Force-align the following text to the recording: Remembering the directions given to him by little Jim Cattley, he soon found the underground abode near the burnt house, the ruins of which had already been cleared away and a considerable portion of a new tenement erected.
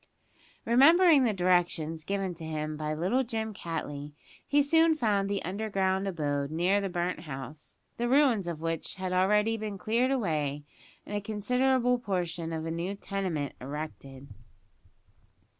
Remembering 0.65 1.25
the 1.25 1.31
directions 1.33 2.03
given 2.03 2.33
to 2.33 2.43
him 2.43 2.75
by 2.75 2.95
little 2.95 3.23
Jim 3.23 3.53
Cattley, 3.53 4.13
he 4.47 4.63
soon 4.63 4.95
found 4.95 5.29
the 5.29 5.43
underground 5.43 6.07
abode 6.07 6.49
near 6.49 6.81
the 6.81 6.89
burnt 6.89 7.19
house, 7.19 7.77
the 7.97 8.09
ruins 8.09 8.47
of 8.47 8.61
which 8.61 8.95
had 8.95 9.13
already 9.13 9.57
been 9.57 9.77
cleared 9.77 10.09
away 10.09 10.63
and 11.05 11.15
a 11.15 11.21
considerable 11.21 11.99
portion 11.99 12.51
of 12.51 12.65
a 12.65 12.71
new 12.71 12.95
tenement 12.95 13.53
erected. 13.61 14.27